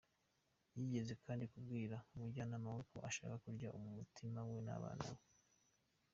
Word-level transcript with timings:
Yigeze 0.77 1.13
kandi 1.25 1.43
kubwira 1.51 1.95
umujyanama 2.13 2.67
we 2.75 2.81
ko 2.91 2.97
ashaka 3.09 3.35
kurya 3.43 3.69
umutima 3.79 4.39
we 4.49 4.57
n’abana 4.65 5.07
be. 5.17 5.23